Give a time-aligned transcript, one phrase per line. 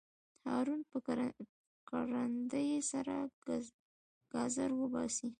[0.49, 0.97] هارون په
[1.89, 3.15] کرندي سره
[4.33, 5.27] ګازر وباسي.